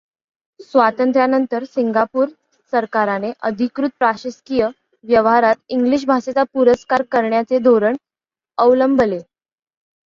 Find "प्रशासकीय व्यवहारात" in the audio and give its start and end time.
3.99-5.61